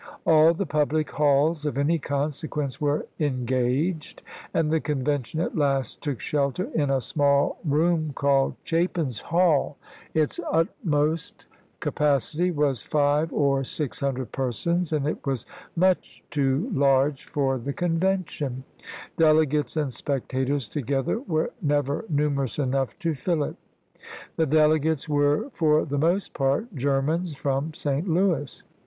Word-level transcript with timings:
All 0.25 0.55
the 0.55 0.65
public 0.65 1.11
halls 1.11 1.63
of 1.63 1.77
any 1.77 1.99
consequence 1.99 2.81
were 2.81 3.05
en 3.19 3.45
gaged, 3.45 4.23
and 4.51 4.71
the 4.71 4.79
Convention 4.79 5.39
at 5.39 5.55
last 5.55 6.01
took 6.01 6.19
shelter 6.19 6.71
in 6.73 6.89
a 6.89 6.99
small 6.99 7.59
room 7.63 8.11
called" 8.15 8.55
Chapin's 8.63 9.21
Hall." 9.21 9.77
Its 10.15 10.39
utmost 10.51 11.45
ca 11.81 11.91
Vol. 11.91 12.15
IX.— 12.15 12.31
3 12.31 12.39
34 12.45 12.47
ABRAHAM 12.47 12.49
LINCOLN 12.49 12.53
chap. 12.55 12.63
ii. 12.65 12.65
pacity 12.65 12.65
was 12.65 12.81
five 12.81 13.31
or 13.33 13.63
six 13.63 13.99
hundred 13.99 14.31
persons, 14.31 14.91
and 14.91 15.05
it 15.05 15.23
was 15.23 15.45
much 15.75 16.23
too 16.31 16.67
large 16.73 17.25
for 17.25 17.59
the 17.59 17.71
Convention; 17.73 18.63
delegates 19.17 19.77
and 19.77 19.93
spectators 19.93 20.67
together 20.67 21.19
were 21.19 21.51
never 21.61 22.05
numerous 22.09 22.57
enough 22.57 22.97
to 22.97 23.13
fill 23.13 23.43
it. 23.43 23.55
The 24.37 24.47
delegates 24.47 25.07
were 25.07 25.51
for 25.51 25.85
the 25.85 25.99
most 25.99 26.33
part 26.33 26.73
Germans 26.73 27.35
from 27.35 27.75
St. 27.75 28.07
Louis. 28.09 28.63